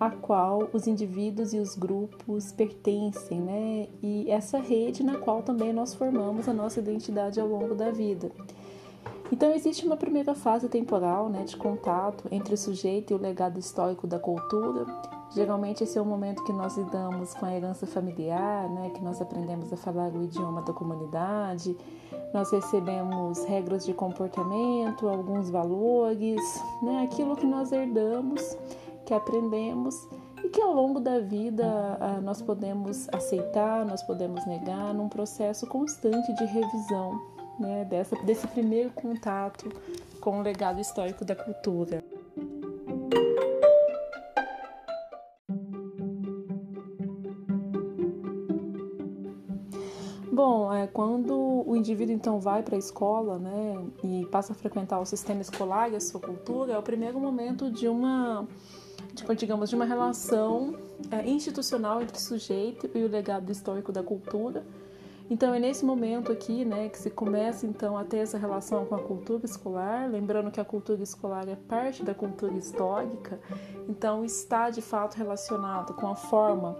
a 0.01 0.11
qual 0.11 0.69
os 0.73 0.89
indivíduos 0.89 1.55
e 1.55 1.61
os 1.61 1.77
grupos 1.77 2.51
pertencem, 2.51 3.41
né? 3.41 3.87
E 4.03 4.29
essa 4.29 4.59
rede 4.59 5.05
na 5.05 5.17
qual 5.17 5.45
também 5.45 5.73
nós 5.73 5.95
formamos 5.95 6.49
a 6.49 6.53
nossa 6.53 6.81
identidade 6.81 7.39
ao 7.39 7.47
longo 7.47 7.77
da 7.77 7.93
vida. 7.93 8.33
Então 9.31 9.55
existe 9.55 9.87
uma 9.87 9.97
primeira 9.97 10.35
fase 10.35 10.69
temporal, 10.69 11.29
né, 11.29 11.45
de 11.45 11.57
contato 11.57 12.25
entre 12.33 12.55
o 12.55 12.59
sujeito 12.59 13.13
e 13.13 13.15
o 13.15 13.17
legado 13.17 13.61
histórico 13.61 14.09
da 14.09 14.19
cultura, 14.19 14.87
Geralmente 15.31 15.85
esse 15.85 15.99
é 15.99 16.01
o 16.01 16.05
momento 16.05 16.45
que 16.45 16.53
nós 16.53 16.77
lidamos 16.77 17.35
com 17.35 17.47
a 17.47 17.55
herança 17.55 17.87
familiar, 17.87 18.69
né, 18.71 18.91
que 18.91 19.03
nós 19.03 19.21
aprendemos 19.21 19.73
a 19.73 19.77
falar 19.77 20.11
o 20.13 20.23
idioma 20.23 20.63
da 20.63 20.73
comunidade, 20.73 21.77
nós 22.33 22.51
recebemos 22.51 23.45
regras 23.45 23.85
de 23.85 23.93
comportamento, 23.93 25.09
alguns 25.09 25.51
valores, 25.51 26.41
né, 26.83 27.03
aquilo 27.05 27.37
que 27.37 27.47
nós 27.47 27.73
herdamos, 27.73 28.57
que 29.05 29.13
aprendemos 29.13 30.09
e 30.45 30.49
que 30.49 30.61
ao 30.61 30.73
longo 30.73 31.01
da 31.01 31.19
vida 31.19 31.67
ah, 32.01 32.21
nós 32.21 32.41
podemos 32.41 33.09
aceitar, 33.13 33.85
nós 33.85 34.03
podemos 34.03 34.47
negar 34.47 34.95
num 34.95 35.09
processo 35.09 35.67
constante 35.67 36.33
de 36.35 36.45
revisão 36.45 37.21
né, 37.59 37.85
dessa, 37.85 38.17
desse 38.17 38.47
primeiro 38.49 38.91
contato 38.91 39.69
com 40.21 40.39
o 40.39 40.43
legado 40.43 40.81
histórico 40.81 41.25
da 41.25 41.35
cultura. 41.35 42.05
Quando 50.97 51.63
o 51.67 51.77
indivíduo 51.77 52.15
então 52.15 52.41
vai 52.41 52.63
para 52.63 52.75
a 52.75 52.79
escola, 52.79 53.39
né, 53.39 53.85
e 54.03 54.25
passa 54.33 54.55
a 54.55 54.57
frequentar 54.57 54.99
o 54.99 55.05
sistema 55.05 55.43
escolar 55.43 55.93
e 55.93 55.97
a 55.97 56.01
sua 56.01 56.19
cultura, 56.19 56.73
é 56.73 56.79
o 56.79 56.83
primeiro 56.83 57.21
momento 57.21 57.71
de 57.71 57.87
uma, 57.87 58.49
tipo, 59.15 59.35
digamos, 59.35 59.69
de 59.69 59.77
uma 59.77 59.85
relação 59.85 60.75
é, 61.11 61.29
institucional 61.29 62.01
entre 62.01 62.17
o 62.17 62.19
sujeito 62.19 62.89
e 62.95 63.05
o 63.05 63.09
legado 63.09 63.53
histórico 63.53 63.93
da 63.93 64.03
cultura. 64.03 64.65
Então 65.29 65.53
é 65.53 65.59
nesse 65.59 65.85
momento 65.85 66.33
aqui, 66.33 66.65
né, 66.65 66.89
que 66.89 66.99
se 66.99 67.11
começa 67.11 67.67
então 67.67 67.99
a 67.99 68.03
ter 68.03 68.19
essa 68.19 68.39
relação 68.39 68.87
com 68.87 68.95
a 68.95 69.03
cultura 69.03 69.45
escolar, 69.45 70.09
lembrando 70.09 70.51
que 70.51 70.61
a 70.61 70.65
cultura 70.65 71.03
escolar 71.03 71.47
é 71.47 71.57
parte 71.57 72.03
da 72.03 72.15
cultura 72.15 72.55
histórica, 72.55 73.39
então 73.87 74.25
está 74.25 74.71
de 74.71 74.81
fato 74.81 75.15
relacionado 75.15 75.93
com 75.93 76.07
a 76.07 76.15
forma 76.15 76.75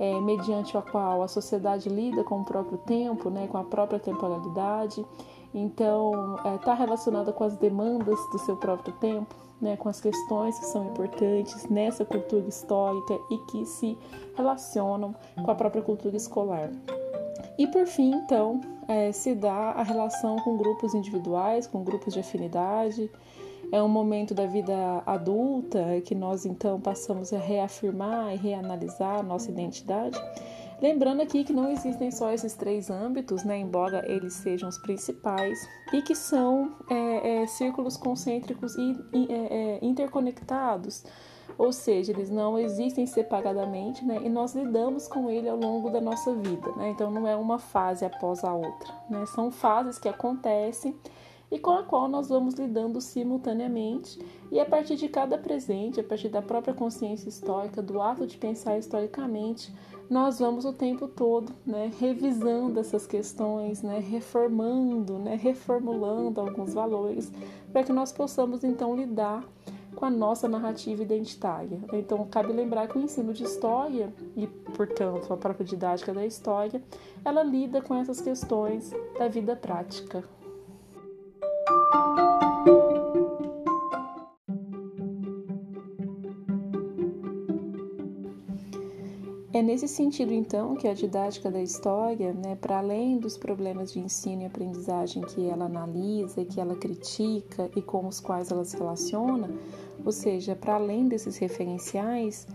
é, 0.00 0.18
mediante 0.18 0.78
a 0.78 0.82
qual 0.82 1.22
a 1.22 1.28
sociedade 1.28 1.90
lida 1.90 2.24
com 2.24 2.40
o 2.40 2.44
próprio 2.44 2.78
tempo, 2.78 3.28
né, 3.28 3.46
com 3.46 3.58
a 3.58 3.64
própria 3.64 4.00
temporalidade. 4.00 5.04
Então, 5.52 6.36
está 6.36 6.48
é, 6.48 6.58
tá 6.58 6.74
relacionada 6.74 7.32
com 7.34 7.44
as 7.44 7.54
demandas 7.58 8.18
do 8.32 8.38
seu 8.38 8.56
próprio 8.56 8.94
tempo, 8.94 9.34
né, 9.60 9.76
com 9.76 9.90
as 9.90 10.00
questões 10.00 10.58
que 10.58 10.64
são 10.64 10.86
importantes 10.86 11.68
nessa 11.68 12.02
cultura 12.02 12.48
histórica 12.48 13.18
e 13.30 13.36
que 13.50 13.66
se 13.66 13.98
relacionam 14.34 15.14
com 15.44 15.50
a 15.50 15.54
própria 15.54 15.82
cultura 15.82 16.16
escolar. 16.16 16.70
E 17.58 17.66
por 17.66 17.86
fim, 17.86 18.14
então, 18.14 18.62
é, 18.88 19.12
se 19.12 19.34
dá 19.34 19.72
a 19.72 19.82
relação 19.82 20.36
com 20.36 20.56
grupos 20.56 20.94
individuais, 20.94 21.66
com 21.66 21.84
grupos 21.84 22.14
de 22.14 22.20
afinidade, 22.20 23.10
é 23.72 23.82
um 23.82 23.88
momento 23.88 24.34
da 24.34 24.46
vida 24.46 25.02
adulta 25.06 26.00
que 26.04 26.14
nós 26.14 26.44
então 26.44 26.80
passamos 26.80 27.32
a 27.32 27.38
reafirmar 27.38 28.34
e 28.34 28.36
reanalisar 28.36 29.20
a 29.20 29.22
nossa 29.22 29.50
identidade. 29.50 30.18
Lembrando 30.80 31.20
aqui 31.20 31.44
que 31.44 31.52
não 31.52 31.70
existem 31.70 32.10
só 32.10 32.32
esses 32.32 32.54
três 32.54 32.88
âmbitos, 32.88 33.44
né, 33.44 33.58
embora 33.58 34.02
eles 34.10 34.32
sejam 34.32 34.66
os 34.66 34.78
principais, 34.78 35.58
e 35.92 36.00
que 36.00 36.14
são 36.14 36.74
é, 36.88 37.42
é, 37.42 37.46
círculos 37.46 37.98
concêntricos 37.98 38.74
e, 38.76 38.96
e 39.12 39.26
é, 39.30 39.34
é, 39.34 39.78
interconectados, 39.82 41.04
ou 41.58 41.70
seja, 41.70 42.12
eles 42.12 42.30
não 42.30 42.58
existem 42.58 43.06
separadamente 43.06 44.02
né, 44.02 44.20
e 44.24 44.30
nós 44.30 44.54
lidamos 44.54 45.06
com 45.06 45.28
ele 45.28 45.50
ao 45.50 45.58
longo 45.58 45.90
da 45.90 46.00
nossa 46.00 46.34
vida. 46.34 46.72
Né, 46.76 46.88
então 46.88 47.10
não 47.10 47.28
é 47.28 47.36
uma 47.36 47.58
fase 47.58 48.06
após 48.06 48.42
a 48.42 48.54
outra, 48.54 48.94
né, 49.10 49.26
são 49.26 49.50
fases 49.50 49.98
que 49.98 50.08
acontecem 50.08 50.96
e 51.50 51.58
com 51.58 51.72
a 51.72 51.82
qual 51.82 52.08
nós 52.08 52.28
vamos 52.28 52.54
lidando 52.54 53.00
simultaneamente, 53.00 54.18
e 54.50 54.60
a 54.60 54.64
partir 54.64 54.96
de 54.96 55.08
cada 55.08 55.36
presente, 55.36 56.00
a 56.00 56.04
partir 56.04 56.28
da 56.28 56.40
própria 56.40 56.72
consciência 56.72 57.28
histórica, 57.28 57.82
do 57.82 58.00
ato 58.00 58.26
de 58.26 58.36
pensar 58.36 58.78
historicamente, 58.78 59.74
nós 60.08 60.40
vamos 60.40 60.64
o 60.64 60.72
tempo 60.72 61.06
todo 61.06 61.52
né, 61.64 61.90
revisando 61.98 62.80
essas 62.80 63.06
questões, 63.06 63.82
né, 63.82 64.00
reformando, 64.00 65.18
né, 65.18 65.36
reformulando 65.36 66.40
alguns 66.40 66.74
valores, 66.74 67.32
para 67.72 67.84
que 67.84 67.92
nós 67.92 68.12
possamos 68.12 68.64
então 68.64 68.96
lidar 68.96 69.44
com 69.94 70.04
a 70.04 70.10
nossa 70.10 70.48
narrativa 70.48 71.02
identitária. 71.02 71.78
Então, 71.92 72.26
cabe 72.26 72.52
lembrar 72.52 72.88
que 72.88 72.98
o 72.98 73.00
ensino 73.00 73.32
de 73.32 73.44
história 73.44 74.12
e, 74.36 74.46
portanto, 74.46 75.32
a 75.32 75.36
própria 75.36 75.64
didática 75.64 76.12
da 76.12 76.24
história, 76.24 76.82
ela 77.24 77.42
lida 77.42 77.80
com 77.80 77.94
essas 77.94 78.20
questões 78.20 78.92
da 79.18 79.28
vida 79.28 79.54
prática. 79.54 80.24
É 89.60 89.62
nesse 89.62 89.86
sentido, 89.86 90.32
então, 90.32 90.74
que 90.74 90.88
a 90.88 90.94
didática 90.94 91.50
da 91.50 91.60
história, 91.60 92.32
né, 92.32 92.56
para 92.56 92.78
além 92.78 93.18
dos 93.18 93.36
problemas 93.36 93.92
de 93.92 93.98
ensino 93.98 94.40
e 94.40 94.46
aprendizagem 94.46 95.22
que 95.22 95.46
ela 95.46 95.66
analisa, 95.66 96.46
que 96.46 96.58
ela 96.58 96.74
critica 96.76 97.70
e 97.76 97.82
com 97.82 98.06
os 98.06 98.20
quais 98.20 98.50
ela 98.50 98.64
se 98.64 98.74
relaciona, 98.78 99.50
ou 100.02 100.12
seja, 100.12 100.56
para 100.56 100.76
além 100.76 101.08
desses 101.08 101.36
referenciais, 101.36 102.46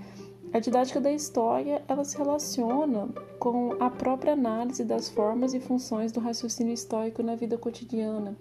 a 0.51 0.57
didática 0.57 0.99
da 0.99 1.11
história 1.11 1.83
ela 1.87 2.03
se 2.03 2.17
relaciona 2.17 3.09
com 3.37 3.75
a 3.79 3.87
própria 3.89 4.33
análise 4.33 4.83
das 4.83 5.07
formas 5.07 5.53
e 5.53 5.59
funções 5.59 6.11
do 6.11 6.19
raciocínio 6.19 6.74
histórico 6.74 7.21
na 7.21 7.35
vida 7.35 7.55
cotidiana 7.55 8.35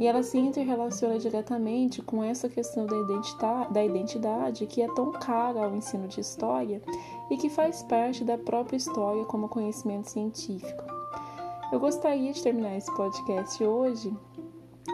e 0.00 0.06
ela 0.06 0.22
se 0.22 0.38
interrelaciona 0.38 1.18
diretamente 1.18 2.00
com 2.00 2.24
essa 2.24 2.48
questão 2.48 2.86
da 2.86 2.96
identidade, 2.96 3.74
da 3.74 3.84
identidade 3.84 4.66
que 4.66 4.80
é 4.80 4.88
tão 4.94 5.12
cara 5.12 5.62
ao 5.62 5.76
ensino 5.76 6.08
de 6.08 6.22
história 6.22 6.80
e 7.30 7.36
que 7.36 7.50
faz 7.50 7.82
parte 7.82 8.24
da 8.24 8.38
própria 8.38 8.78
história 8.78 9.26
como 9.26 9.46
conhecimento 9.46 10.08
científico. 10.08 10.82
Eu 11.70 11.78
gostaria 11.78 12.32
de 12.32 12.42
terminar 12.42 12.78
esse 12.78 12.90
podcast 12.96 13.62
hoje 13.62 14.10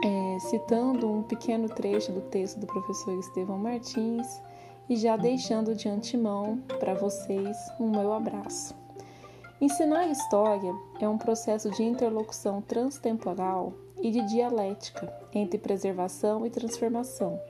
é, 0.04 0.38
citando 0.40 1.08
um 1.08 1.22
pequeno 1.22 1.68
trecho 1.68 2.10
do 2.10 2.22
texto 2.22 2.58
do 2.58 2.66
professor 2.66 3.16
Estevão 3.16 3.58
Martins 3.58 4.26
e 4.88 4.96
já 4.96 5.16
deixando 5.16 5.72
de 5.72 5.88
antemão 5.88 6.58
para 6.80 6.94
vocês 6.94 7.56
um 7.78 7.90
meu 7.90 8.12
abraço. 8.12 8.74
Ensinar 9.60 10.08
história 10.08 10.74
é 11.00 11.08
um 11.08 11.16
processo 11.16 11.70
de 11.70 11.84
interlocução 11.84 12.60
transtemporal 12.60 13.85
e 14.00 14.10
de 14.10 14.22
dialética 14.26 15.12
entre 15.32 15.58
preservação 15.58 16.46
e 16.46 16.50
transformação. 16.50 17.40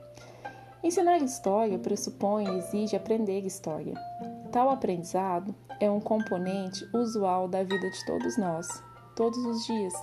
Ensinar 0.83 1.17
história 1.17 1.77
pressupõe 1.79 2.45
e 2.45 2.57
exige 2.57 2.95
aprender 2.95 3.45
história. 3.45 3.93
Tal 4.51 4.69
aprendizado 4.69 5.53
é 5.79 5.89
um 5.89 5.99
componente 5.99 6.87
usual 6.93 7.47
da 7.47 7.63
vida 7.63 7.89
de 7.89 8.05
todos 8.05 8.37
nós, 8.37 8.67
todos 9.15 9.37
os 9.45 9.65
dias. 9.65 9.93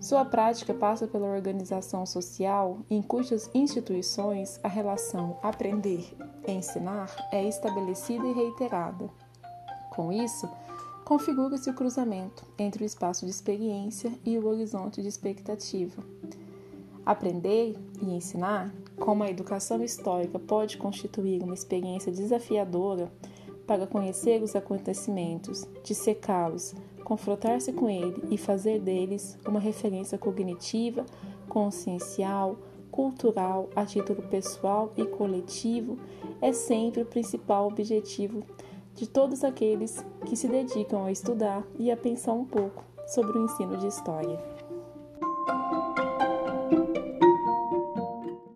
Sua 0.00 0.24
prática 0.24 0.72
passa 0.72 1.06
pela 1.06 1.28
organização 1.28 2.06
social 2.06 2.78
em 2.88 3.02
cujas 3.02 3.50
instituições 3.54 4.58
a 4.62 4.68
relação 4.68 5.38
aprender 5.42 6.16
e 6.48 6.52
ensinar 6.52 7.14
é 7.30 7.44
estabelecida 7.44 8.26
e 8.26 8.32
reiterada. 8.32 9.10
Com 9.90 10.10
isso, 10.10 10.48
configura-se 11.10 11.68
o 11.68 11.74
cruzamento 11.74 12.46
entre 12.56 12.84
o 12.84 12.86
espaço 12.86 13.24
de 13.24 13.32
experiência 13.32 14.12
e 14.24 14.38
o 14.38 14.46
horizonte 14.46 15.02
de 15.02 15.08
expectativa. 15.08 16.04
Aprender 17.04 17.76
e 18.00 18.14
ensinar, 18.14 18.72
como 18.96 19.24
a 19.24 19.28
educação 19.28 19.82
histórica 19.82 20.38
pode 20.38 20.78
constituir 20.78 21.42
uma 21.42 21.52
experiência 21.52 22.12
desafiadora 22.12 23.10
para 23.66 23.88
conhecer 23.88 24.40
os 24.40 24.54
acontecimentos, 24.54 25.66
dissecá-los, 25.82 26.76
confrontar-se 27.02 27.72
com 27.72 27.90
ele 27.90 28.22
e 28.30 28.38
fazer 28.38 28.78
deles 28.78 29.36
uma 29.44 29.58
referência 29.58 30.16
cognitiva, 30.16 31.04
consciencial, 31.48 32.56
cultural, 32.88 33.68
a 33.74 33.84
título 33.84 34.22
pessoal 34.28 34.92
e 34.96 35.04
coletivo, 35.04 35.98
é 36.40 36.52
sempre 36.52 37.02
o 37.02 37.06
principal 37.06 37.66
objetivo 37.66 38.44
de 39.00 39.08
todos 39.08 39.44
aqueles 39.44 40.04
que 40.26 40.36
se 40.36 40.46
dedicam 40.46 41.06
a 41.06 41.10
estudar 41.10 41.64
e 41.78 41.90
a 41.90 41.96
pensar 41.96 42.34
um 42.34 42.44
pouco 42.44 42.84
sobre 43.06 43.38
o 43.38 43.44
ensino 43.44 43.78
de 43.78 43.86
história. 43.86 44.38